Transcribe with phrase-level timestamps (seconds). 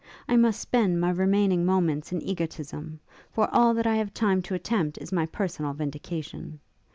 [0.27, 4.55] I must spend my remaining moments in egotism; for all that I have time to
[4.55, 6.59] attempt is my personal vindication.